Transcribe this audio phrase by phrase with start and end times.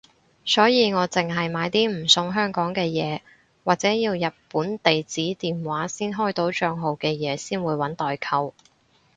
[0.43, 3.21] 所以我淨係買啲唔送香港嘅嘢
[3.63, 8.55] 或者要日本地址電話先開到帳號嘅嘢先會搵代購